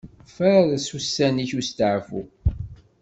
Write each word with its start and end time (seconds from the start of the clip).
Faṛes 0.35 0.87
ussan-ik 0.97 1.51
n 1.53 1.57
usteɛfu. 1.59 2.21